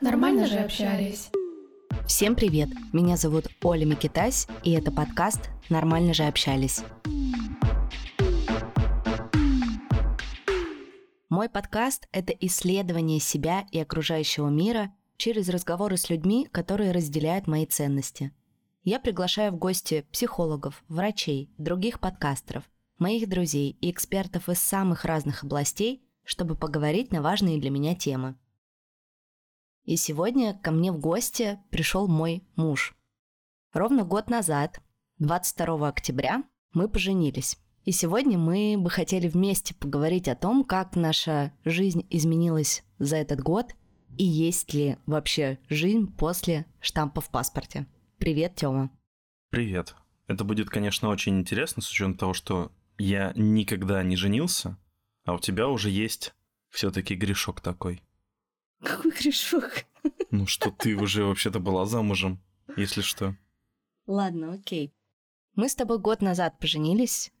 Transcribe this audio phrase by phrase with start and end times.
[0.00, 1.30] Нормально же общались.
[2.06, 2.70] Всем привет!
[2.92, 6.82] Меня зовут Оля Микитась, и это подкаст «Нормально же общались».
[11.28, 17.66] Мой подкаст— это исследование себя и окружающего мира через разговоры с людьми, которые разделяют мои
[17.66, 18.32] ценности.
[18.84, 22.64] Я приглашаю в гости психологов, врачей, других подкастеров,
[22.98, 28.36] моих друзей и экспертов из самых разных областей, чтобы поговорить на важные для меня темы.
[29.84, 32.94] И сегодня ко мне в гости пришел мой муж.
[33.72, 34.80] Ровно год назад,
[35.18, 37.58] 22 октября, мы поженились.
[37.84, 43.40] И сегодня мы бы хотели вместе поговорить о том, как наша жизнь изменилась за этот
[43.40, 43.74] год
[44.18, 47.86] и есть ли вообще жизнь после штампа в паспорте.
[48.18, 48.90] Привет, Тёма.
[49.50, 49.94] Привет.
[50.26, 54.76] Это будет, конечно, очень интересно, с учетом того, что я никогда не женился,
[55.24, 56.34] а у тебя уже есть
[56.68, 58.02] все-таки грешок такой.
[58.82, 59.84] Какой грешок?
[60.30, 62.38] Ну что ты уже вообще-то была замужем,
[62.76, 63.34] если что.
[64.06, 64.92] Ладно, окей.
[65.54, 67.32] Мы с тобой год назад поженились.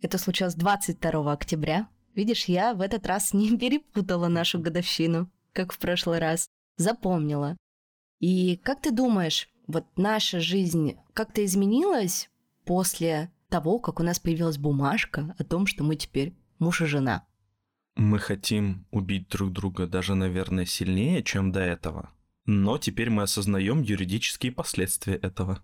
[0.00, 1.88] Это случилось 22 октября.
[2.14, 6.48] Видишь, я в этот раз не перепутала нашу годовщину, как в прошлый раз.
[6.76, 7.56] Запомнила.
[8.18, 12.28] И как ты думаешь, вот наша жизнь как-то изменилась
[12.64, 17.26] после того, как у нас появилась бумажка о том, что мы теперь муж и жена?
[17.96, 22.08] Мы хотим убить друг друга даже, наверное, сильнее, чем до этого.
[22.46, 25.62] Но теперь мы осознаем юридические последствия этого.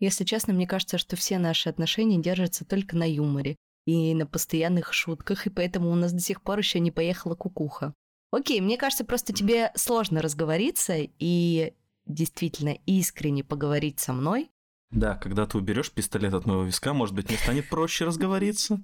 [0.00, 4.92] Если честно, мне кажется, что все наши отношения держатся только на юморе и на постоянных
[4.92, 7.94] шутках, и поэтому у нас до сих пор еще не поехала кукуха.
[8.30, 11.72] Окей, мне кажется, просто тебе сложно разговориться и
[12.04, 14.50] действительно искренне поговорить со мной.
[14.90, 18.82] Да, когда ты уберешь пистолет от моего виска, может быть, мне станет проще разговориться.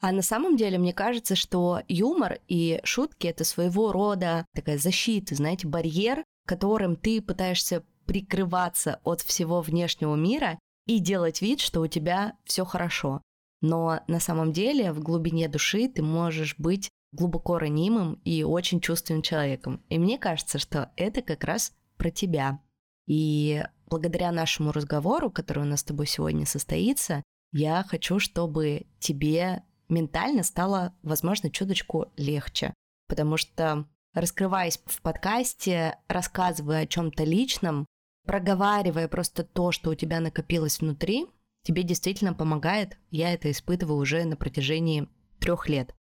[0.00, 5.34] А на самом деле, мне кажется, что юмор и шутки— это своего рода такая защита,
[5.34, 11.86] знаете, барьер, которым ты пытаешься прикрываться от всего внешнего мира и делать вид, что у
[11.86, 13.22] тебя все хорошо.
[13.62, 19.22] Но на самом деле в глубине души ты можешь быть глубоко ранимым и очень чувственным
[19.22, 19.82] человеком.
[19.88, 22.60] И мне кажется, что это как раз про тебя.
[23.06, 27.22] И благодаря нашему разговору, который у нас с тобой сегодня состоится,
[27.52, 32.74] я хочу, чтобы тебе ментально стало, возможно, чуточку легче.
[33.06, 37.86] Потому что, раскрываясь в подкасте, рассказывая о чем-то личном,
[38.26, 41.26] проговаривая просто то, что у тебя накопилось внутри,
[41.62, 42.98] тебе действительно помогает.
[43.12, 45.94] Я это испытываю уже на протяжении трех лет.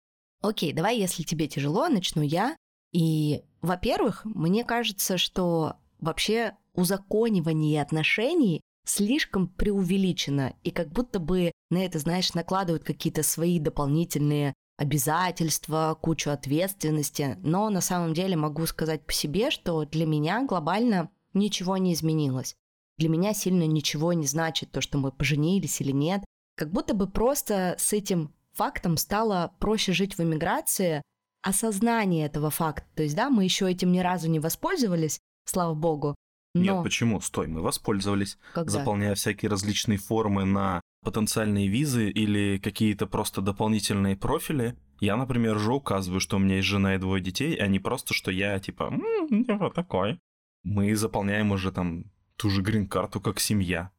[0.41, 2.55] Окей, давай, если тебе тяжело, начну я.
[2.93, 11.85] И, во-первых, мне кажется, что вообще узаконивание отношений слишком преувеличено, и как будто бы на
[11.85, 19.05] это, знаешь, накладывают какие-то свои дополнительные обязательства, кучу ответственности, но на самом деле могу сказать
[19.05, 22.55] по себе, что для меня глобально ничего не изменилось.
[22.97, 26.23] Для меня сильно ничего не значит то, что мы поженились или нет.
[26.55, 31.01] Как будто бы просто с этим фактом стало проще жить в эмиграции,
[31.41, 32.85] осознание этого факта.
[32.95, 35.19] То есть, да, мы еще этим ни разу не воспользовались,
[35.51, 36.15] слава богу,
[36.53, 36.61] но...
[36.61, 37.21] Нет, почему?
[37.21, 38.69] Стой, мы воспользовались, Когда?
[38.69, 44.75] заполняя всякие различные формы на потенциальные визы или какие-то просто дополнительные профили.
[44.99, 48.13] Я, например, же указываю, что у меня есть жена и двое детей, а не просто,
[48.13, 50.19] что я, типа, м-м, вот такой.
[50.63, 53.91] Мы заполняем уже там ту же грин-карту как семья.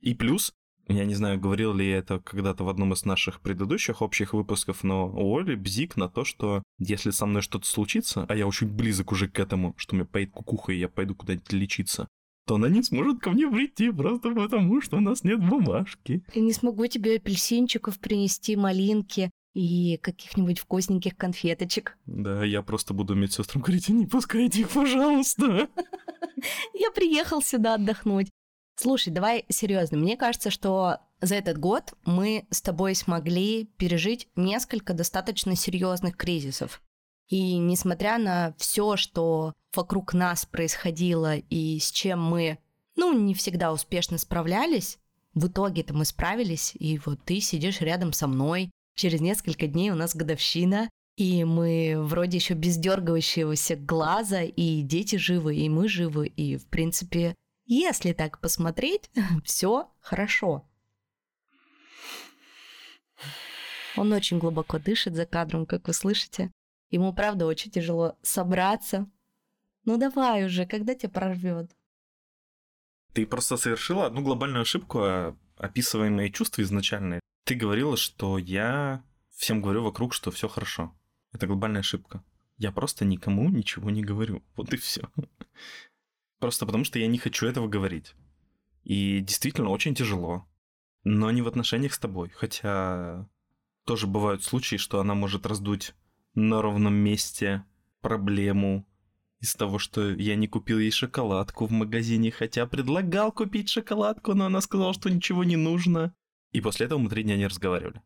[0.00, 0.52] И плюс,
[0.88, 4.84] я не знаю, говорил ли я это когда-то в одном из наших предыдущих общих выпусков,
[4.84, 8.68] но у Оли бзик на то, что если со мной что-то случится, а я очень
[8.68, 12.08] близок уже к этому, что мне поедет кукуха, и я пойду куда-нибудь лечиться,
[12.46, 16.24] то она не сможет ко мне прийти просто потому, что у нас нет бумажки.
[16.34, 21.98] Я не смогу тебе апельсинчиков принести, малинки и каких-нибудь вкусненьких конфеточек.
[22.06, 25.68] Да, я просто буду медсестрам говорить, не пускайте их, пожалуйста.
[26.72, 28.30] Я приехал сюда отдохнуть.
[28.80, 29.98] Слушай, давай серьезно.
[29.98, 36.80] Мне кажется, что за этот год мы с тобой смогли пережить несколько достаточно серьезных кризисов.
[37.28, 42.58] И несмотря на все, что вокруг нас происходило и с чем мы,
[42.94, 44.98] ну, не всегда успешно справлялись,
[45.34, 48.70] в итоге-то мы справились, и вот ты сидишь рядом со мной.
[48.94, 55.16] Через несколько дней у нас годовщина, и мы вроде еще без дергающегося глаза, и дети
[55.16, 57.34] живы, и мы живы, и, в принципе,
[57.74, 59.10] если так посмотреть,
[59.44, 60.68] все хорошо.
[63.96, 66.50] Он очень глубоко дышит за кадром, как вы слышите.
[66.90, 69.10] Ему, правда, очень тяжело собраться.
[69.84, 71.70] Ну давай уже, когда тебя прорвет?
[73.12, 77.20] Ты просто совершила одну глобальную ошибку, а описывая мои чувства изначально.
[77.44, 79.02] Ты говорила, что я
[79.34, 80.94] всем говорю вокруг, что все хорошо.
[81.32, 82.22] Это глобальная ошибка.
[82.56, 84.42] Я просто никому ничего не говорю.
[84.56, 85.02] Вот и все.
[86.38, 88.14] Просто потому, что я не хочу этого говорить.
[88.84, 90.46] И действительно очень тяжело.
[91.04, 92.30] Но не в отношениях с тобой.
[92.34, 93.28] Хотя
[93.84, 95.94] тоже бывают случаи, что она может раздуть
[96.34, 97.64] на ровном месте
[98.00, 98.86] проблему
[99.40, 104.46] из того, что я не купил ей шоколадку в магазине, хотя предлагал купить шоколадку, но
[104.46, 106.14] она сказала, что ничего не нужно.
[106.52, 108.02] И после этого мы три дня не разговаривали.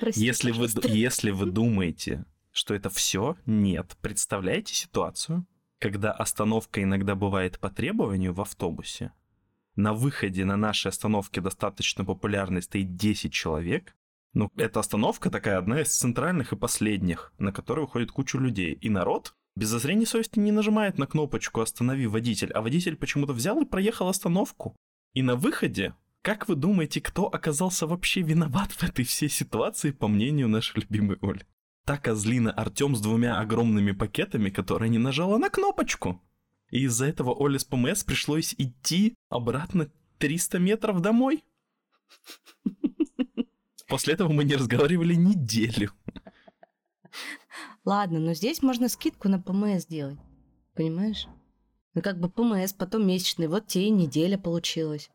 [0.00, 2.24] Прости, Если вы, если вы думаете,
[2.58, 3.96] что это все, нет.
[4.00, 5.46] Представляете ситуацию,
[5.78, 9.12] когда остановка иногда бывает по требованию в автобусе,
[9.76, 13.94] на выходе на нашей остановке достаточно популярной стоит 10 человек,
[14.34, 18.72] ну, эта остановка такая одна из центральных и последних, на которой уходит кучу людей.
[18.72, 23.60] И народ без зазрения совести не нажимает на кнопочку «Останови водитель», а водитель почему-то взял
[23.62, 24.74] и проехал остановку.
[25.14, 30.08] И на выходе, как вы думаете, кто оказался вообще виноват в этой всей ситуации, по
[30.08, 31.46] мнению нашей любимой Оли?
[31.88, 36.20] Та козлина Артем с двумя огромными пакетами, которая не нажала на кнопочку.
[36.68, 41.44] И из-за этого Оле с ПМС пришлось идти обратно 300 метров домой.
[43.88, 45.92] После этого мы не разговаривали неделю.
[47.86, 50.18] Ладно, но здесь можно скидку на ПМС сделать.
[50.74, 51.26] Понимаешь?
[51.94, 55.10] Ну, как бы ПМС, потом месячный, вот тебе и неделя получилась.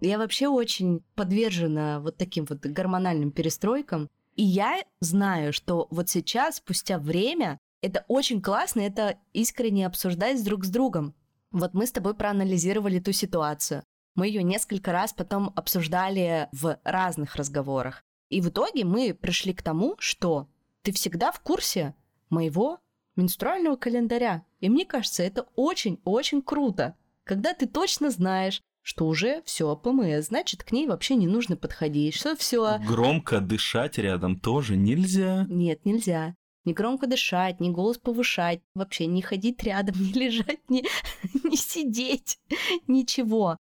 [0.00, 4.08] Я вообще очень подвержена вот таким вот гормональным перестройкам.
[4.36, 10.64] И я знаю, что вот сейчас, спустя время, это очень классно, это искренне обсуждать друг
[10.64, 11.14] с другом.
[11.50, 13.82] Вот мы с тобой проанализировали ту ситуацию.
[14.14, 18.02] Мы ее несколько раз потом обсуждали в разных разговорах.
[18.28, 20.48] И в итоге мы пришли к тому, что
[20.82, 21.94] ты всегда в курсе
[22.28, 22.78] моего
[23.14, 24.44] менструального календаря.
[24.60, 30.62] И мне кажется, это очень-очень круто, когда ты точно знаешь, что уже все ПМС, значит,
[30.62, 32.78] к ней вообще не нужно подходить, что все.
[32.86, 35.44] Громко дышать рядом тоже нельзя.
[35.48, 36.36] Нет, нельзя.
[36.64, 40.84] Не громко дышать, не голос повышать, вообще не ходить рядом, не лежать, не,
[41.42, 42.38] не сидеть,
[42.86, 43.56] ничего.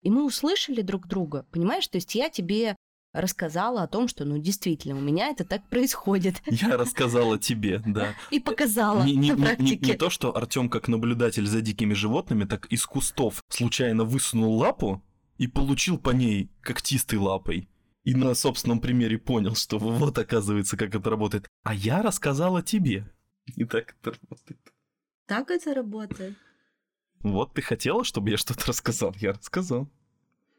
[0.00, 1.86] И мы услышали друг друга, понимаешь?
[1.86, 2.74] То есть я тебе
[3.12, 6.40] рассказала о том, что, ну, действительно, у меня это так происходит.
[6.46, 8.14] Я рассказала тебе, да.
[8.30, 9.86] И показала Не, не- на не- не- практике.
[9.92, 15.02] не то, что Артем как наблюдатель за дикими животными, так из кустов случайно высунул лапу
[15.38, 17.68] и получил по ней когтистой лапой.
[18.04, 21.48] И на собственном примере понял, что вот оказывается, как это работает.
[21.64, 23.10] А я рассказала тебе.
[23.56, 24.60] И так это работает.
[25.26, 26.36] Так это работает.
[27.22, 29.14] Вот ты хотела, чтобы я что-то рассказал?
[29.18, 29.88] Я рассказал.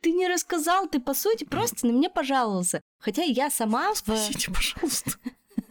[0.02, 2.82] Ты не рассказал, ты, по сути, просто на меня пожаловался.
[3.00, 3.98] Хотя я сама в...
[3.98, 5.12] Спасите, пожалуйста.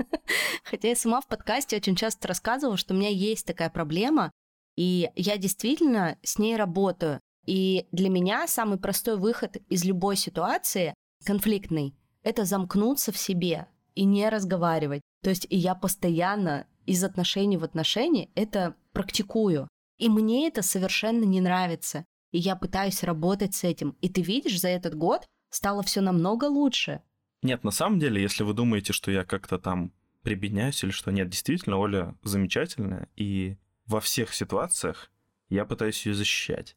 [0.65, 4.31] Хотя я сама в подкасте очень часто рассказывала, что у меня есть такая проблема,
[4.77, 7.21] и я действительно с ней работаю.
[7.47, 10.95] И для меня самый простой выход из любой ситуации
[11.25, 15.03] конфликтной— это замкнуться в себе и не разговаривать.
[15.23, 19.69] То есть и я постоянно из отношений в отношения это практикую.
[19.99, 22.05] И мне это совершенно не нравится.
[22.33, 23.97] И я пытаюсь работать с этим.
[24.01, 27.03] И ты видишь, за этот год стало все намного лучше.
[27.43, 29.93] Нет, на самом деле, если вы думаете, что я как-то там
[30.23, 33.57] прибедняюсь или что нет, действительно, Оля замечательная, и
[33.87, 35.11] во всех ситуациях
[35.49, 36.77] я пытаюсь ее защищать.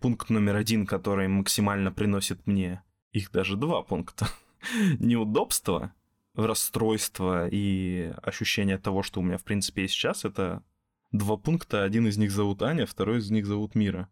[0.00, 2.82] Пункт номер один, который максимально приносит мне,
[3.12, 4.26] их даже два пункта,
[4.98, 5.94] неудобства,
[6.34, 10.64] расстройство и ощущение того, что у меня в принципе есть сейчас, это
[11.12, 11.84] два пункта.
[11.84, 14.08] Один из них зовут Аня, второй из них зовут Мира.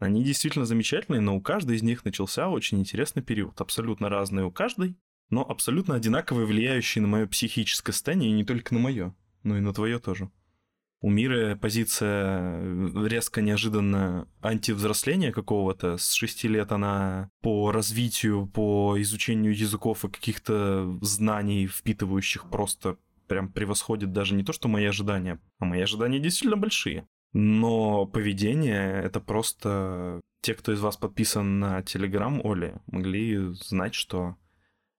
[0.00, 3.60] Они действительно замечательные, но у каждой из них начался очень интересный период.
[3.60, 4.96] Абсолютно разный у каждой,
[5.28, 9.60] но абсолютно одинаковые, влияющие на мое психическое состояние, и не только на мое, но и
[9.60, 10.30] на твое тоже.
[11.02, 15.98] У Миры позиция э, резко неожиданно антивзросления какого-то.
[15.98, 22.96] С 6 лет она по развитию, по изучению языков и каких-то знаний, впитывающих просто
[23.28, 27.06] прям превосходит даже не то, что мои ожидания, а мои ожидания действительно большие.
[27.32, 30.20] Но поведение— это просто...
[30.42, 34.36] Те, кто из вас подписан на Телеграм Оли, могли знать, что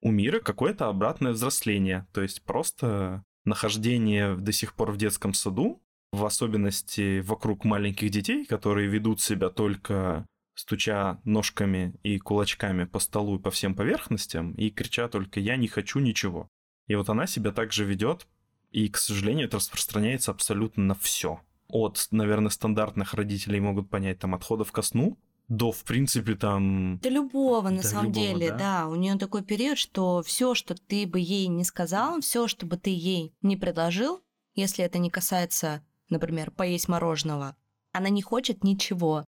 [0.01, 2.05] у мира какое-то обратное взросление.
[2.13, 8.45] То есть просто нахождение до сих пор в детском саду, в особенности вокруг маленьких детей,
[8.45, 14.69] которые ведут себя только стуча ножками и кулачками по столу и по всем поверхностям, и
[14.69, 16.49] крича только «я не хочу ничего».
[16.87, 18.27] И вот она себя также ведет,
[18.71, 21.41] и, к сожалению, это распространяется абсолютно на все.
[21.71, 26.99] От, наверное, стандартных родителей могут понять там отходов ко сну, до, в принципе, там...
[26.99, 28.57] Да любого, на Да, самом любого, деле, да.
[28.57, 28.87] да.
[28.87, 32.77] У нее такой период, что все, что ты бы ей не сказал, все, что бы
[32.77, 34.21] ты ей не предложил,
[34.55, 37.55] если это не касается, например, поесть мороженого,
[37.91, 39.25] она не хочет ничего.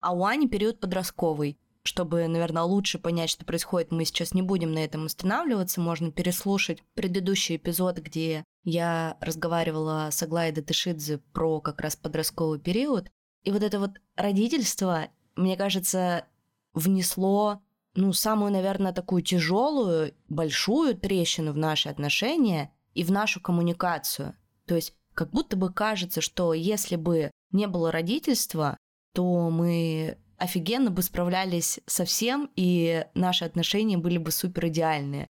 [0.00, 1.58] А у Ани период подростковый.
[1.82, 5.80] чтобы, наверное, лучше понять, что происходит, мы сейчас не будем на этом останавливаться.
[5.80, 13.08] Можно переслушать предыдущий эпизод, где я разговаривала с Аглаей Датышидзе про как раз подростковый период.
[13.44, 16.26] И вот это вот родительство, мне кажется,
[16.74, 17.62] внесло
[17.94, 24.34] ну, самую, наверное, такую тяжелую, большую трещину в наши отношения и в нашу коммуникацию.
[24.66, 28.76] То есть как будто бы кажется, что если бы не было родительства,
[29.14, 35.28] то мы офигенно бы справлялись со всем, и наши отношения были бы супер идеальные.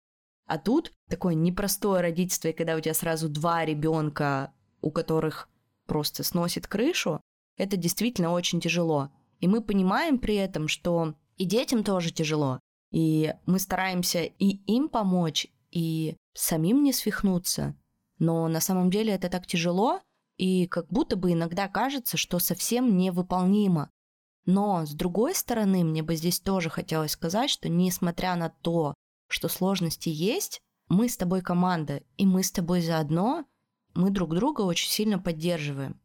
[0.50, 4.52] А тут такое непростое родительство, и когда у тебя сразу два ребенка,
[4.82, 5.48] у которых
[5.86, 7.22] просто сносит крышу,
[7.56, 9.12] это действительно очень тяжело.
[9.42, 12.60] И мы понимаем при этом, что и детям тоже тяжело.
[12.92, 17.76] И мы стараемся и им помочь, и самим не свихнуться.
[18.18, 20.02] Но на самом деле это так тяжело,
[20.38, 23.92] и как будто бы иногда кажется, что совсем невыполнимо.
[24.48, 28.96] Но, с другой стороны, мне бы здесь тоже хотелось сказать, что несмотря на то,
[29.30, 33.46] что сложности есть, мы с тобой команда, и мы с тобой заодно,
[33.94, 36.00] мы друг друга очень сильно поддерживаем.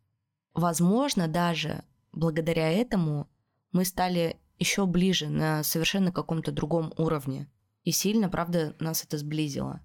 [0.52, 3.28] Возможно, даже благодаря этому
[3.72, 7.50] мы стали еще ближе на совершенно каком-то другом уровне.
[7.82, 9.80] И сильно, правда, нас это сблизило.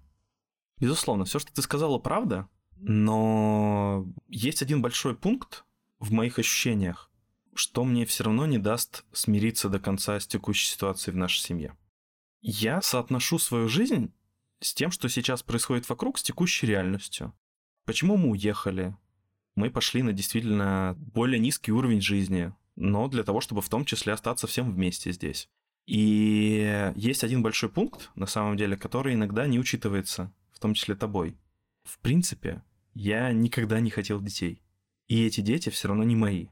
[0.78, 5.64] Безусловно, все, что ты сказала, правда, но есть один большой пункт
[5.98, 7.10] в моих ощущениях,
[7.54, 11.76] что мне все равно не даст смириться до конца с текущей ситуацией в нашей семье.
[12.40, 14.12] Я соотношу свою жизнь
[14.60, 17.32] с тем, что сейчас происходит вокруг, с текущей реальностью.
[17.84, 18.96] Почему мы уехали?
[19.56, 24.12] Мы пошли на действительно более низкий уровень жизни, но для того, чтобы в том числе
[24.12, 25.48] остаться всем вместе здесь.
[25.86, 30.94] И есть один большой пункт, на самом деле, который иногда не учитывается, в том числе
[30.94, 31.36] тобой.
[31.84, 32.62] В принципе,
[32.94, 34.62] я никогда не хотел детей.
[35.08, 36.48] И эти дети все равно не мои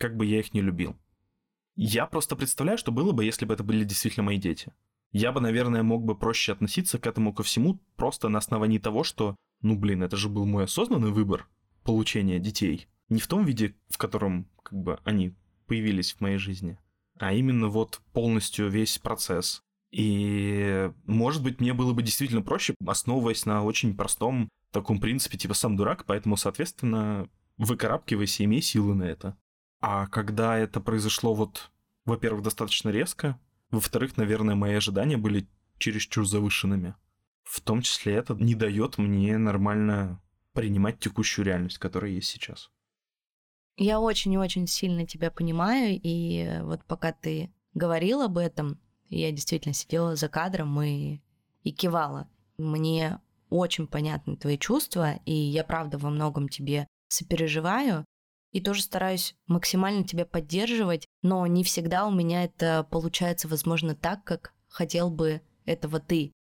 [0.00, 0.96] как бы я их не любил.
[1.76, 4.72] Я просто представляю, что было бы, если бы это были действительно мои дети.
[5.12, 9.02] Я бы, наверное, мог бы проще относиться к этому ко всему просто на основании того,
[9.02, 11.48] что, ну блин, это же был мой осознанный выбор
[11.82, 12.88] получения детей.
[13.08, 15.34] Не в том виде, в котором как бы они
[15.66, 16.78] появились в моей жизни,
[17.18, 19.62] а именно вот полностью весь процесс.
[19.90, 25.54] И, может быть, мне было бы действительно проще, основываясь на очень простом таком принципе, типа
[25.54, 29.36] сам дурак, поэтому, соответственно, выкарабкивайся, имей силы на это.
[29.80, 31.70] А когда это произошло вот,
[32.04, 33.38] во-первых, достаточно резко,
[33.70, 35.48] во-вторых, наверное, мои ожидания были
[35.78, 36.94] чересчур завышенными.
[37.44, 40.20] В том числе это не дает мне нормально
[40.52, 42.70] принимать текущую реальность, которая есть сейчас.
[43.76, 50.16] Я очень-очень сильно тебя понимаю, и вот пока ты говорил об этом, я действительно сидела
[50.16, 51.20] за кадром и,
[51.62, 52.28] и кивала.
[52.58, 58.04] Мне очень понятны твои чувства, и я правда во многом тебе сопереживаю
[58.52, 64.24] и тоже стараюсь максимально тебя поддерживать, но не всегда у меня это получается, возможно, так,
[64.24, 66.32] как хотел бы этого ты.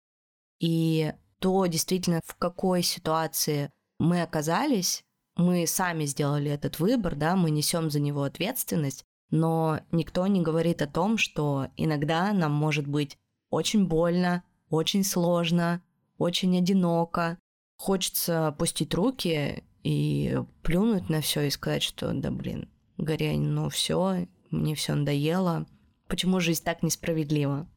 [0.61, 5.03] И то действительно, в какой ситуации мы оказались,
[5.37, 10.83] мы сами сделали этот выбор, да, мы несем за него ответственность, но никто не говорит
[10.83, 13.19] о том, что иногда нам может быть
[13.51, 15.83] очень больно, очень сложно,
[16.17, 17.39] очень одиноко,
[17.77, 24.27] хочется опустить руки и плюнуть на все и сказать, что да блин, Горянь, ну все,
[24.51, 25.67] мне все надоело.
[26.09, 27.69] Почему жизнь так несправедлива?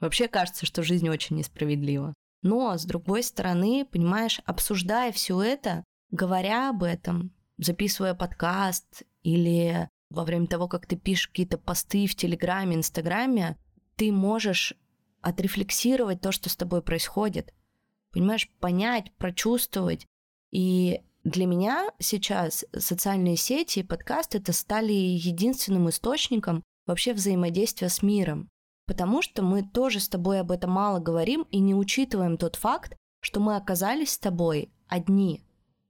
[0.00, 2.14] Вообще кажется, что жизнь очень несправедлива.
[2.42, 10.24] Но, с другой стороны, понимаешь, обсуждая все это, говоря об этом, записывая подкаст или во
[10.24, 13.56] время того, как ты пишешь какие-то посты в Телеграме, Инстаграме,
[13.96, 14.74] ты можешь
[15.20, 17.54] отрефлексировать то, что с тобой происходит.
[18.10, 20.06] Понимаешь, понять, прочувствовать.
[20.50, 28.02] И для меня сейчас социальные сети и подкасты это стали единственным источником вообще взаимодействия с
[28.02, 28.48] миром.
[28.86, 32.96] Потому что мы тоже с тобой об этом мало говорим и не учитываем тот факт,
[33.20, 35.44] что мы оказались с тобой одни.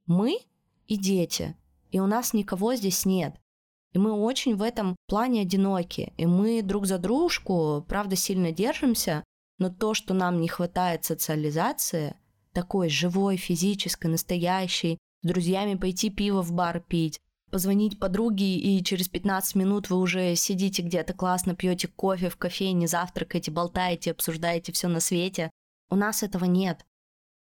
[0.06, 0.38] Мы
[0.86, 1.56] и дети.
[1.90, 3.34] И у нас никого здесь нет.
[3.94, 6.12] И мы очень в этом плане одиноки.
[6.18, 9.24] И мы друг за дружку, правда, сильно держимся,
[9.58, 12.16] но то, что нам не хватает социализации,
[12.52, 19.08] такой живой, физической, настоящей, с друзьями пойти пиво в бар пить, позвонить подруге, и через
[19.08, 24.88] 15 минут вы уже сидите где-то классно, пьете кофе в кофейне, завтракаете, болтаете, обсуждаете все
[24.88, 25.50] на свете.
[25.90, 26.84] У нас этого нет.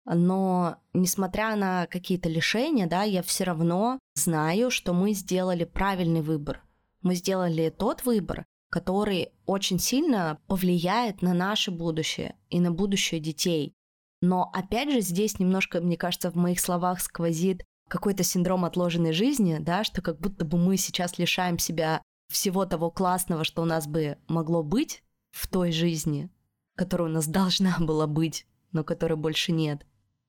[0.04, 6.64] Но несмотря на какие-то лишения, да, я все равно знаю, что мы сделали правильный выбор.
[7.02, 13.74] Мы сделали тот выбор, который очень сильно повлияет на наше будущее и на будущее детей.
[14.22, 19.58] Но опять же здесь немножко, мне кажется, в моих словах сквозит какой-то синдром отложенной жизни,
[19.60, 22.00] да, что как будто бы мы сейчас лишаем себя
[22.30, 25.02] всего того классного, что у нас бы могло быть,
[25.32, 26.30] в той жизни,
[26.76, 29.84] которая у нас должна была быть, но которой больше нет.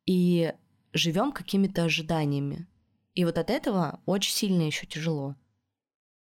[0.07, 0.51] И
[0.91, 2.67] живем какими-то ожиданиями.
[3.13, 5.35] И вот от этого очень сильно еще тяжело.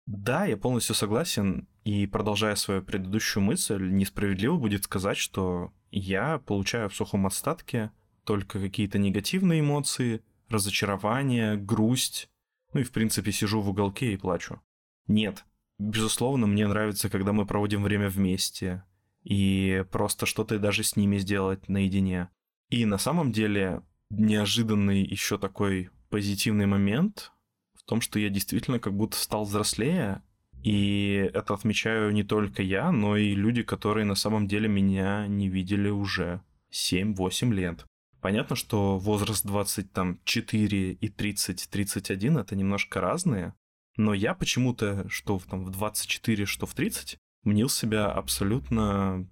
[0.07, 1.69] Да, я полностью согласен.
[1.85, 7.91] И продолжая свою предыдущую мысль, несправедливо будет сказать, что я получаю в сухом остатке
[8.25, 12.29] только какие-то негативные эмоции, разочарование, грусть,
[12.73, 14.61] ну и в принципе сижу в уголке и плачу.
[15.07, 15.45] Нет,
[15.79, 18.85] безусловно, мне нравится, когда мы проводим время вместе
[19.23, 22.29] и просто что-то даже с ними сделать наедине.
[22.69, 27.33] И на самом деле неожиданный еще такой позитивный момент
[27.75, 30.23] в том, что я действительно как будто стал взрослее,
[30.63, 35.49] и это отмечаю не только я, но и люди, которые на самом деле меня не
[35.49, 37.87] видели уже 7-8 лет.
[38.21, 43.55] Понятно, что возраст 24 и 30-31 это немножко разные,
[43.97, 49.27] но я почему-то, что в, там, в 24, что в 30, мнил себя абсолютно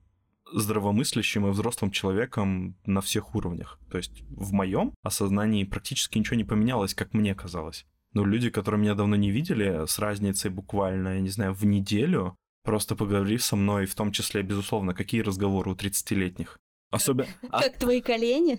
[0.52, 3.78] здравомыслящим и взрослым человеком на всех уровнях.
[3.90, 7.86] То есть в моем осознании практически ничего не поменялось, как мне казалось.
[8.18, 12.34] Но люди, которые меня давно не видели, с разницей буквально, я не знаю, в неделю,
[12.64, 16.58] просто поговорив со мной, в том числе, безусловно, какие разговоры у 30-летних.
[16.90, 17.28] Особенно...
[17.48, 18.58] Как твои колени?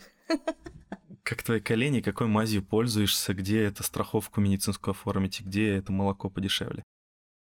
[1.24, 6.82] Как твои колени, какой мазью пользуешься, где эту страховку медицинскую оформить, где это молоко подешевле.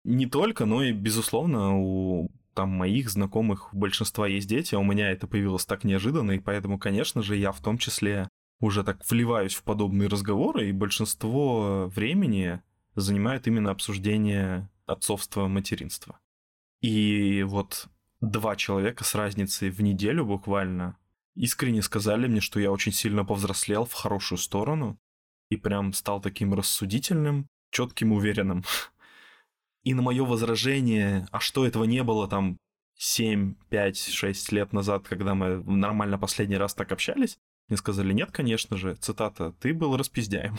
[0.06, 5.12] Не только, но и, безусловно, у там моих знакомых большинства есть дети, а у меня
[5.12, 9.54] это появилось так неожиданно, и поэтому, конечно же, я в том числе уже так вливаюсь
[9.54, 12.62] в подобные разговоры, и большинство времени
[12.96, 16.20] занимает именно обсуждение отцовства, материнства.
[16.82, 17.88] И вот
[18.22, 20.98] два человека с разницей в неделю буквально
[21.36, 25.00] искренне сказали мне, что я очень сильно повзрослел в хорошую сторону
[25.50, 28.64] и прям стал таким рассудительным, четким, уверенным.
[29.84, 32.58] И на мое возражение, а что этого не было там
[32.96, 37.38] 7, 5, 6 лет назад, когда мы нормально последний раз так общались,
[37.68, 40.58] мне сказали, нет, конечно же, цитата, ты был распиздяем.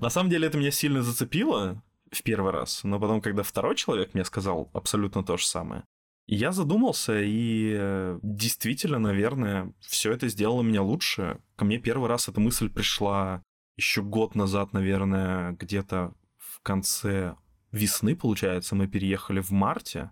[0.00, 4.14] На самом деле это меня сильно зацепило в первый раз, но потом, когда второй человек
[4.14, 5.84] мне сказал абсолютно то же самое,
[6.26, 11.40] я задумался, и э, действительно, наверное, все это сделало меня лучше.
[11.56, 13.42] Ко мне первый раз эта мысль пришла
[13.78, 17.34] еще год назад, наверное, где-то в конце
[17.72, 20.10] весны, получается, мы переехали в марте,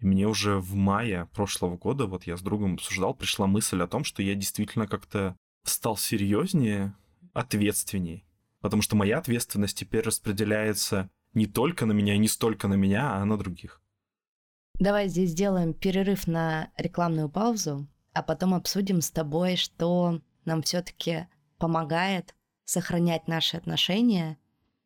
[0.00, 3.86] и мне уже в мае прошлого года, вот я с другом обсуждал, пришла мысль о
[3.86, 6.94] том, что я действительно как-то стал серьезнее,
[7.34, 8.24] ответственней.
[8.60, 13.24] Потому что моя ответственность теперь распределяется не только на меня, не столько на меня, а
[13.24, 13.82] на других.
[14.78, 21.26] Давай здесь сделаем перерыв на рекламную паузу, а потом обсудим с тобой, что нам все-таки
[21.58, 22.34] помогает
[22.64, 24.38] сохранять наши отношения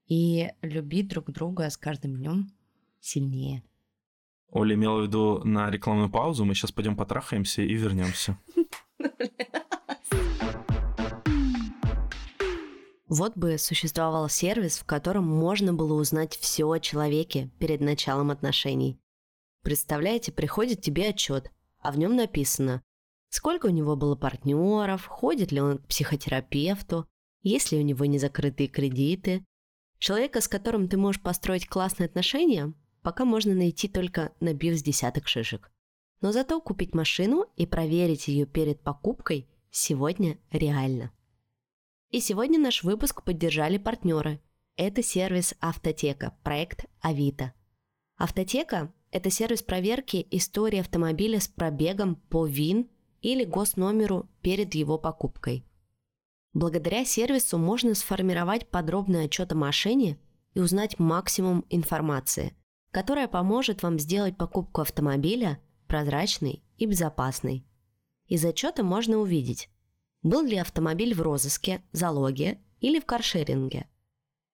[0.06, 2.50] и любить друг друга с каждым днем
[3.00, 3.62] сильнее.
[4.54, 8.38] Оля имела в виду на рекламную паузу, мы сейчас пойдем потрахаемся и вернемся.
[13.08, 18.98] Вот бы существовал сервис, в котором можно было узнать все о человеке перед началом отношений.
[19.62, 22.82] Представляете, приходит тебе отчет, а в нем написано,
[23.30, 27.06] сколько у него было партнеров, ходит ли он к психотерапевту,
[27.42, 29.44] есть ли у него незакрытые кредиты.
[29.98, 32.72] Человека, с которым ты можешь построить классные отношения,
[33.04, 35.70] пока можно найти только набив с десяток шишек.
[36.22, 41.12] Но зато купить машину и проверить ее перед покупкой сегодня реально.
[42.10, 44.40] И сегодня наш выпуск поддержали партнеры.
[44.76, 47.52] Это сервис Автотека, проект Авито.
[48.16, 52.88] Автотека– это сервис проверки истории автомобиля с пробегом по ВИН
[53.20, 55.66] или госномеру перед его покупкой.
[56.54, 60.18] Благодаря сервису можно сформировать подробный отчет о машине
[60.54, 62.56] и узнать максимум информации–
[62.94, 67.66] которая поможет вам сделать покупку автомобиля прозрачной и безопасной.
[68.28, 69.68] Из отчета можно увидеть,
[70.22, 73.88] был ли автомобиль в розыске, залоге или в каршеринге.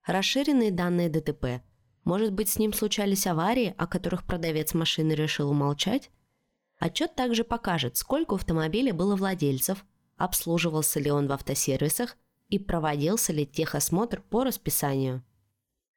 [0.06, 1.62] Расширенные данные ДТП.
[2.04, 6.10] Может быть, с ним случались аварии, о которых продавец машины решил умолчать?
[6.78, 9.84] Отчет также покажет, сколько автомобиля было владельцев,
[10.16, 12.16] обслуживался ли он в автосервисах
[12.48, 15.22] и проводился ли техосмотр по расписанию.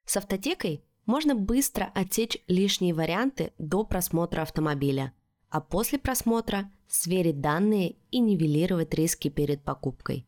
[0.04, 5.12] С автотекой можно быстро отсечь лишние варианты до просмотра автомобиля,
[5.50, 10.26] а после просмотра сверить данные и нивелировать риски перед покупкой.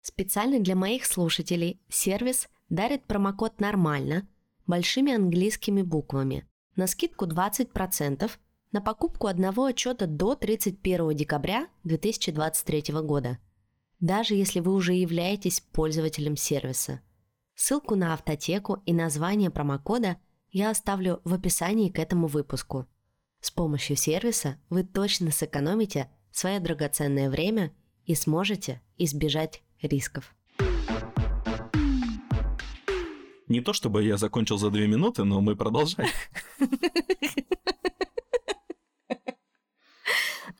[0.00, 4.26] Специально для моих слушателей сервис дарит промокод «Нормально»
[4.66, 8.30] большими английскими буквами на скидку 20%
[8.72, 13.38] на покупку одного отчета до 31 декабря 2023 года,
[14.00, 17.00] даже если вы уже являетесь пользователем сервиса–
[17.54, 20.16] Ссылку на автотеку и название промокода
[20.50, 22.86] я оставлю в описании к этому выпуску.
[23.40, 30.34] С помощью сервиса вы точно сэкономите свое драгоценное время и сможете избежать рисков.
[33.48, 36.10] Не то чтобы я закончил за две минуты, но мы продолжаем.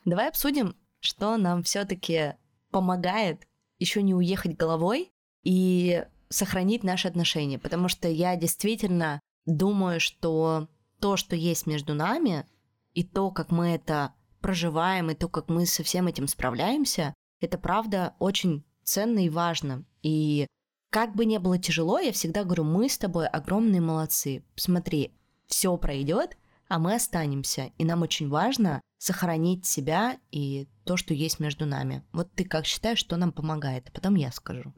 [0.05, 2.35] Давай обсудим, что нам все-таки
[2.69, 3.47] помогает
[3.79, 5.11] еще не уехать головой
[5.43, 7.59] и сохранить наши отношения.
[7.59, 10.67] Потому что я действительно думаю, что
[10.99, 12.45] то, что есть между нами,
[12.93, 17.57] и то, как мы это проживаем, и то, как мы со всем этим справляемся, это
[17.57, 19.85] правда очень ценно и важно.
[20.01, 20.47] И
[20.89, 24.43] как бы ни было тяжело, я всегда говорю, мы с тобой огромные молодцы.
[24.55, 25.13] Смотри,
[25.47, 27.71] все пройдет, а мы останемся.
[27.77, 32.03] И нам очень важно сохранить себя и то, что есть между нами.
[32.13, 33.91] Вот ты как считаешь, что нам помогает?
[33.91, 34.73] Потом я скажу.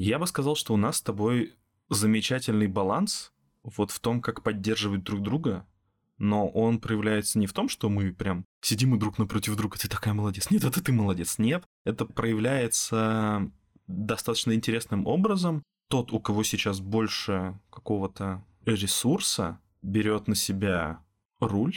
[0.00, 1.56] Я бы сказал, что у нас с тобой
[1.88, 3.32] замечательный баланс
[3.64, 5.66] вот в том, как поддерживать друг друга,
[6.18, 9.88] но он проявляется не в том, что мы прям сидим и друг напротив друга, ты
[9.88, 11.64] такая молодец, нет, это ты молодец, нет.
[11.82, 13.50] Это проявляется
[13.88, 15.64] достаточно интересным образом.
[15.88, 21.02] Тот, у кого сейчас больше какого-то ресурса, берет на себя
[21.40, 21.76] руль,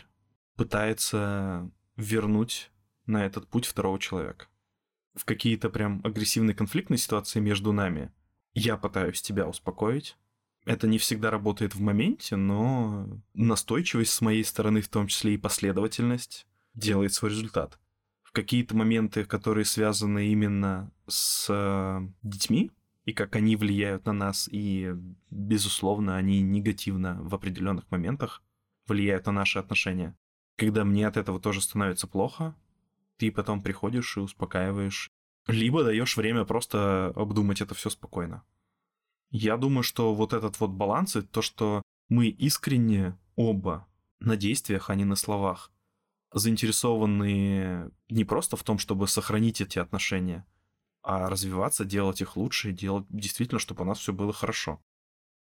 [0.57, 2.69] пытается вернуть
[3.07, 4.45] на этот путь второго человека.
[5.13, 8.11] В какие-то прям агрессивные конфликтные ситуации между нами
[8.53, 10.17] я пытаюсь тебя успокоить.
[10.65, 15.37] Это не всегда работает в моменте, но настойчивость с моей стороны, в том числе и
[15.37, 16.45] последовательность,
[16.75, 17.79] делает свой результат
[18.31, 22.71] в какие-то моменты, которые связаны именно с э, детьми,
[23.03, 24.95] и как они влияют на нас, и,
[25.29, 28.41] безусловно, они негативно в определенных моментах
[28.87, 30.15] влияют на наши отношения.
[30.55, 32.55] Когда мне от этого тоже становится плохо,
[33.21, 35.11] ты потом приходишь и успокаиваешь,
[35.45, 38.43] либо даешь время просто обдумать это все спокойно.
[39.29, 43.87] Я думаю, что вот этот вот баланс, и то, что мы искренне оба
[44.19, 45.71] на действиях, а не на словах,
[46.33, 50.43] заинтересованы не просто в том, чтобы сохранить эти отношения,
[51.03, 54.81] а развиваться, делать их лучше делать действительно, чтобы у нас все было хорошо.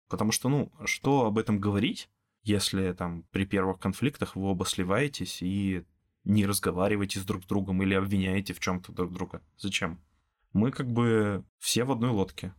[0.09, 2.11] Потому что, ну, что об этом говорить,
[2.43, 5.85] если там при первых конфликтах вы оба сливаетесь и
[6.29, 9.43] не разговариваете с друг другом или обвиняете в чем-то друг друга?
[9.57, 10.01] Зачем?
[10.53, 12.55] Мы как бы все в одной лодке.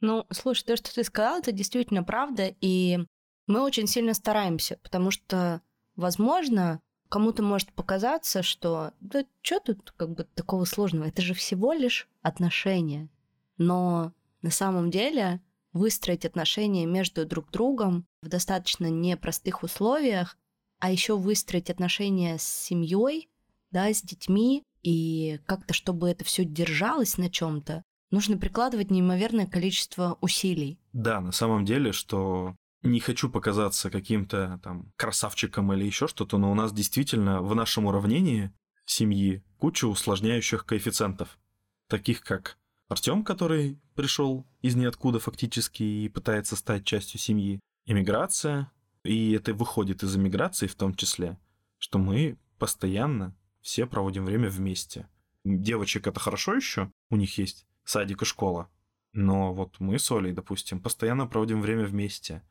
[0.00, 3.00] Ну, слушай, то, что ты сказал, это действительно правда, и
[3.46, 5.60] мы очень сильно стараемся, потому что,
[5.96, 11.72] возможно, кому-то может показаться, что да что тут как бы такого сложного, это же всего
[11.72, 13.10] лишь отношения.
[13.58, 14.12] Но
[14.42, 15.40] на самом деле
[15.72, 20.36] выстроить отношения между друг другом в достаточно непростых условиях,
[20.82, 23.28] а еще выстроить отношения с семьей,
[23.70, 30.18] да, с детьми, и как-то, чтобы это все держалось на чем-то, нужно прикладывать неимоверное количество
[30.20, 30.80] усилий.
[30.92, 36.50] Да, на самом деле, что не хочу показаться каким-то там красавчиком или еще что-то, но
[36.50, 38.50] у нас действительно в нашем уравнении
[38.84, 41.38] семьи куча усложняющих коэффициентов,
[41.86, 48.72] таких как Артем, который пришел из ниоткуда фактически и пытается стать частью семьи, иммиграция,
[49.04, 51.38] и это выходит из иммиграции в том числе,
[51.78, 55.08] что мы постоянно все проводим время вместе.
[55.44, 58.70] Девочек это хорошо еще, у них есть садик и школа,
[59.12, 62.42] но вот мы с Олей, допустим, постоянно проводим время вместе.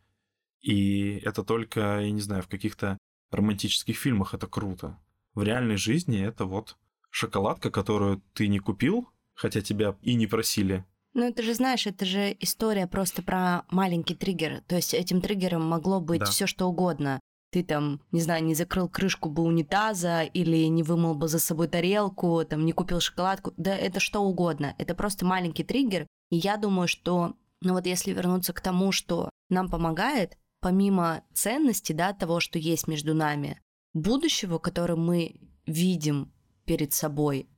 [0.59, 2.97] И это только, я не знаю, в каких-то
[3.31, 4.99] романтических фильмах это круто.
[5.33, 6.77] В реальной жизни это вот
[7.09, 10.85] шоколадка, которую ты не купил, хотя тебя и не просили.
[11.13, 14.61] Ну, это же, знаешь, это же история просто про маленький триггер.
[14.67, 16.25] То есть этим триггером могло быть да.
[16.25, 17.19] все что угодно.
[17.51, 21.67] Ты там, не знаю, не закрыл крышку бы унитаза или не вымыл бы за собой
[21.67, 23.53] тарелку, там не купил шоколадку.
[23.57, 24.73] Да это что угодно.
[24.77, 26.07] Это просто маленький триггер.
[26.29, 31.91] И я думаю, что, ну вот если вернуться к тому, что нам помогает, помимо ценности,
[31.91, 33.59] да, того, что есть между нами,
[33.93, 36.31] будущего, которое мы видим
[36.63, 37.49] перед собой,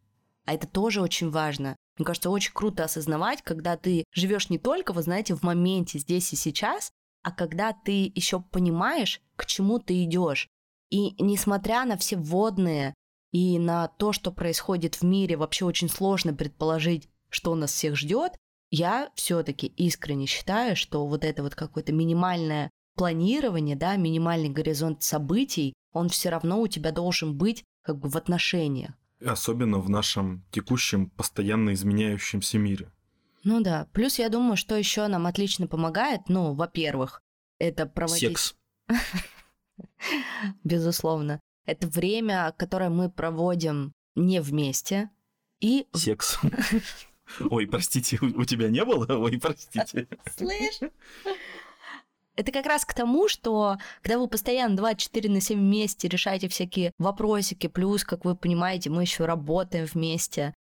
[0.45, 1.75] а это тоже очень важно.
[1.97, 6.33] Мне кажется, очень круто осознавать, когда ты живешь не только, вы знаете, в моменте здесь
[6.33, 10.47] и сейчас, а когда ты еще понимаешь, к чему ты идешь.
[10.89, 12.93] И несмотря на все водные
[13.31, 18.33] и на то, что происходит в мире, вообще очень сложно предположить, что нас всех ждет,
[18.69, 25.73] я все-таки искренне считаю, что вот это вот какое-то минимальное планирование, да, минимальный горизонт событий,
[25.93, 28.91] он все равно у тебя должен быть как бы в отношениях.
[29.25, 32.91] Особенно в нашем текущем, постоянно изменяющемся мире.
[33.43, 33.87] Ну да.
[33.93, 37.21] Плюс я думаю, что еще нам отлично помогает, ну, во-первых,
[37.59, 38.37] это проводить...
[38.37, 38.55] Секс.
[40.63, 41.39] Безусловно.
[41.65, 45.09] Это время, которое мы проводим не вместе.
[45.59, 45.87] И...
[45.93, 46.39] Секс.
[47.39, 49.05] Ой, простите, у тебя не было?
[49.17, 50.07] Ой, простите.
[50.35, 50.79] Слышь?
[52.35, 56.91] Это как раз к тому, что когда вы постоянно 24 на 7 вместе решаете всякие
[56.97, 60.53] вопросики, плюс, как вы понимаете, мы еще работаем вместе.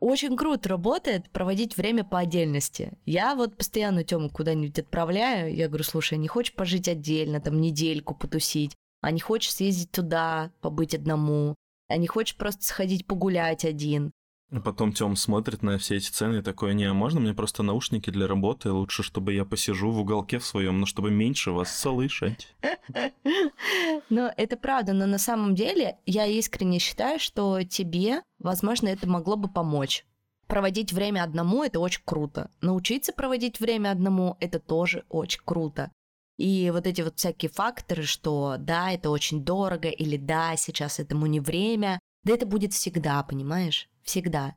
[0.00, 2.92] Очень круто работает проводить время по отдельности.
[3.04, 5.54] Я вот постоянно Тему куда-нибудь отправляю.
[5.54, 8.76] Я говорю, слушай, а не хочешь пожить отдельно, там недельку потусить?
[9.00, 11.56] А не хочешь съездить туда, побыть одному?
[11.88, 14.12] А не хочешь просто сходить погулять один?
[14.50, 17.62] А потом Тём смотрит на все эти цены и такой, не, а можно мне просто
[17.62, 18.72] наушники для работы?
[18.72, 22.56] Лучше, чтобы я посижу в уголке в своем, но чтобы меньше вас слышать.
[24.10, 29.36] Но это правда, но на самом деле я искренне считаю, что тебе, возможно, это могло
[29.36, 30.06] бы помочь.
[30.46, 32.50] Проводить время одному— это очень круто.
[32.62, 35.90] Научиться проводить время одному— это тоже очень круто.
[36.38, 41.26] И вот эти вот всякие факторы, что да, это очень дорого, или да, сейчас этому
[41.26, 43.88] не время, да это будет всегда, понимаешь?
[44.08, 44.56] Всегда.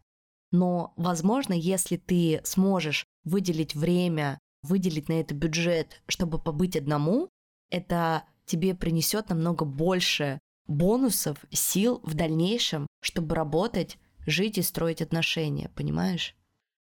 [0.54, 7.28] Но, возможно, если ты сможешь выделить время, выделить на это бюджет, чтобы побыть одному,
[7.70, 15.70] это тебе принесет намного больше бонусов, сил в дальнейшем, чтобы работать, жить и строить отношения,
[15.76, 16.34] понимаешь?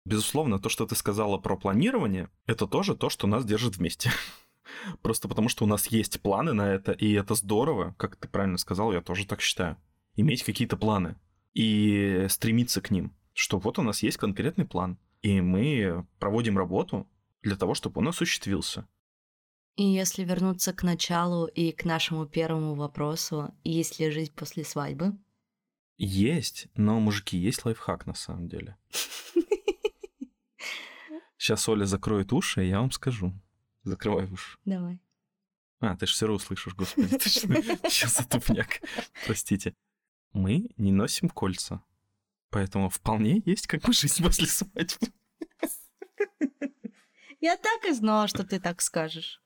[0.05, 4.13] Безусловно, то, что ты сказала про планирование, это тоже то, что нас держит вместе.
[5.03, 8.59] Просто потому, что у нас есть планы на это, и это здорово, как ты правильно
[8.59, 9.77] сказал, я тоже так считаю
[10.15, 11.17] иметь какие-то планы
[11.55, 13.17] и стремиться к ним.
[13.33, 17.09] Что вот у нас есть конкретный план, и мы проводим работу
[17.43, 18.87] для того, чтобы он осуществился.
[19.77, 25.17] И если вернуться к началу и к нашему первому вопросу, есть ли жизнь после свадьбы?
[25.97, 28.77] Есть, но, мужики, есть лайфхак на самом деле.
[31.37, 33.33] Сейчас Оля закроет уши, и я вам скажу.
[33.83, 34.59] Закрывай уши.
[34.65, 35.01] Давай.
[35.81, 37.09] А, ты же все равно услышишь, господи.
[37.09, 38.81] Сейчас за тупняк.
[39.27, 39.75] Простите
[40.35, 41.83] мы не носим кольца.
[42.51, 45.09] Поэтому вполне есть как бы жизнь после свадьбы.
[47.41, 49.43] Я так и знала, что ты так скажешь.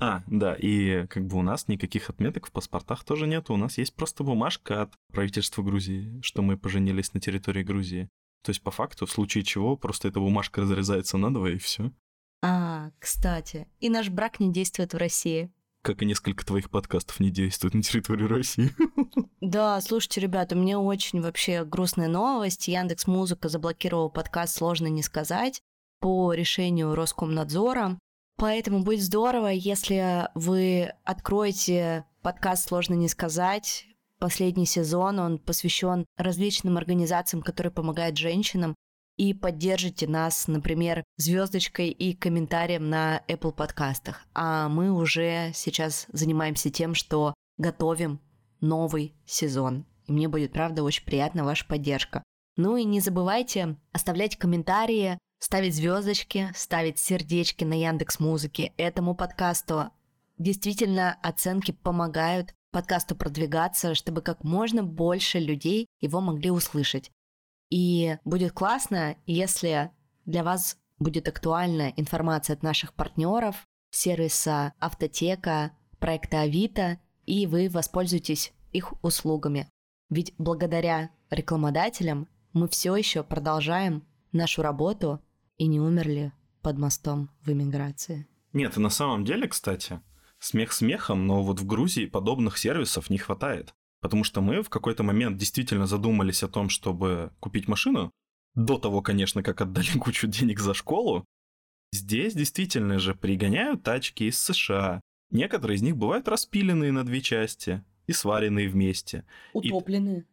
[0.00, 3.50] А, да, и как бы у нас никаких отметок в паспортах тоже нет.
[3.50, 8.08] У нас есть просто бумажка от правительства Грузии, что мы поженились на территории Грузии.
[8.42, 11.90] То есть, по факту, в случае чего, просто эта бумажка разрезается надвое, и все.
[12.42, 15.50] А, кстати, и наш брак не действует в России
[15.88, 18.74] как и несколько твоих подкастов не действуют на территории России.
[19.40, 22.68] Да, слушайте, ребята, мне очень вообще грустная новость.
[22.68, 25.62] Яндекс Музыка заблокировал подкаст «Сложно не сказать»
[26.00, 27.98] по решению Роскомнадзора.
[28.36, 33.86] Поэтому будет здорово, если вы откроете подкаст «Сложно не сказать»,
[34.18, 38.74] последний сезон, он посвящен различным организациям, которые помогают женщинам
[39.18, 44.22] и поддержите нас, например, звездочкой и комментарием на Apple подкастах.
[44.32, 48.20] А мы уже сейчас занимаемся тем, что готовим
[48.60, 49.84] новый сезон.
[50.06, 52.22] И мне будет, правда, очень приятна ваша поддержка.
[52.56, 59.90] Ну и не забывайте оставлять комментарии, ставить звездочки, ставить сердечки на Яндекс Музыке этому подкасту.
[60.38, 67.10] Действительно, оценки помогают подкасту продвигаться, чтобы как можно больше людей его могли услышать.
[67.70, 69.90] И будет классно, если
[70.24, 78.52] для вас будет актуальна информация от наших партнеров, сервиса Автотека, проекта Авито, и вы воспользуетесь
[78.72, 79.68] их услугами.
[80.10, 85.20] Ведь благодаря рекламодателям мы все еще продолжаем нашу работу
[85.56, 88.26] и не умерли под мостом в эмиграции.
[88.52, 90.00] Нет, на самом деле, кстати,
[90.38, 93.74] смех смехом, но вот в Грузии подобных сервисов не хватает.
[94.00, 98.12] Потому что мы в какой-то момент действительно задумались о том, чтобы купить машину.
[98.54, 101.24] До того, конечно, как отдали кучу денег за школу.
[101.92, 105.00] Здесь действительно же пригоняют тачки из США.
[105.30, 109.24] Некоторые из них бывают распиленные на две части и сваренные вместе.
[109.52, 110.20] Утопленные.
[110.20, 110.24] И...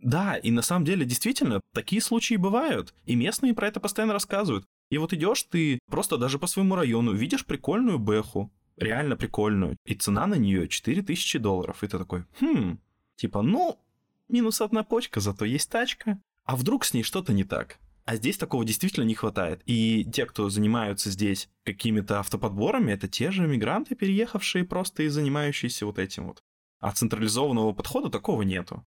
[0.00, 2.94] Да, и на самом деле действительно такие случаи бывают.
[3.06, 4.64] И местные про это постоянно рассказывают.
[4.90, 9.94] И вот идешь ты просто даже по своему району, видишь прикольную бэху, реально прикольную, и
[9.94, 11.82] цена на нее 4000 долларов.
[11.82, 12.78] И ты такой, хм,
[13.16, 13.78] Типа, ну,
[14.28, 16.18] минус одна почка, зато есть тачка.
[16.44, 17.78] А вдруг с ней что-то не так?
[18.04, 19.62] А здесь такого действительно не хватает.
[19.64, 25.86] И те, кто занимаются здесь какими-то автоподборами, это те же мигранты, переехавшие просто и занимающиеся
[25.86, 26.42] вот этим вот.
[26.80, 28.84] А централизованного подхода такого нету.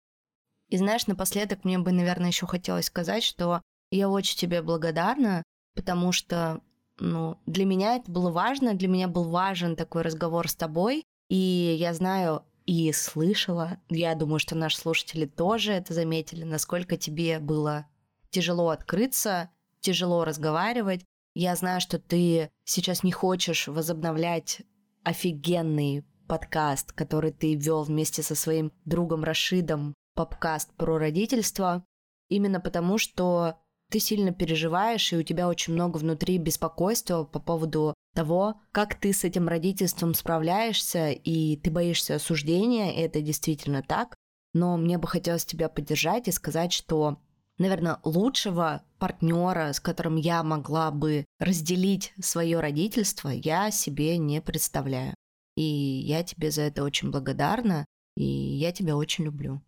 [0.69, 5.45] И знаешь, напоследок мне бы, наверное, еще хотелось сказать, что я очень тебе благодарна,
[5.77, 6.61] потому что,
[6.99, 11.77] ну, для меня это было важно, для меня был важен такой разговор с тобой, и
[11.79, 17.87] я знаю, и слышала, я думаю, что наши слушатели тоже это заметили, насколько тебе было
[18.31, 19.51] тяжело открыться,
[19.81, 21.05] тяжело разговаривать.
[21.35, 24.63] Я знаю, что ты сейчас не хочешь возобновлять
[25.03, 31.85] офигенный подкаст, который ты вел вместе со своим другом Рашидом, подкаст про родительство,
[32.29, 33.59] именно потому что
[33.95, 39.13] ты сильно переживаешь, и у тебя очень много внутри беспокойства по поводу того, как ты
[39.13, 44.17] с этим родительством справляешься, и ты боишься осуждения, и это действительно так.
[44.53, 47.23] Но мне бы хотелось тебя поддержать и сказать, что,
[47.59, 55.15] наверное, лучшего партнера, с которым я могла бы разделить свое родительство, я себе не представляю.
[55.57, 57.85] И я тебе за это очень благодарна,
[58.17, 59.63] и я тебя очень люблю.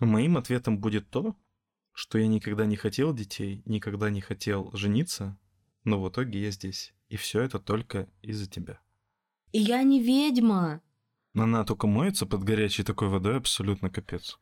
[0.00, 1.36] Моим ответом будет то,
[1.92, 5.38] что я никогда не хотел детей, никогда не хотел жениться,
[5.84, 6.94] но в итоге я здесь.
[7.08, 8.80] И все это только из-за тебя.
[9.52, 10.80] И я не ведьма.
[11.34, 14.38] Она только моется под горячей такой водой, абсолютно капец.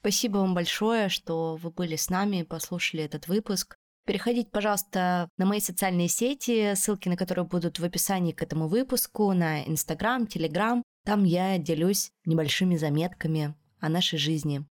[0.00, 3.76] Спасибо вам большое, что вы были с нами, послушали этот выпуск.
[4.06, 9.32] Переходите, пожалуйста, на мои социальные сети, ссылки на которые будут в описании к этому выпуску,
[9.32, 10.82] на Инстаграм, Телеграм.
[11.06, 13.54] Там я делюсь небольшими заметками
[13.84, 14.64] о нашей жизни.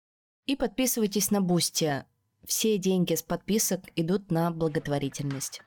[0.47, 2.05] И подписывайтесь на Boosty.
[2.45, 5.61] Все деньги с подписок идут на благотворительность.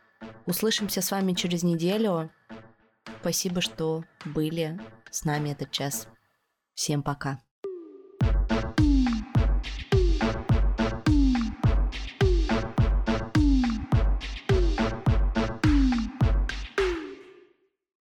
[0.45, 2.31] Услышимся с вами через неделю.
[3.21, 4.79] Спасибо, что были
[5.11, 6.07] с нами этот час.
[6.73, 7.44] Всем пока.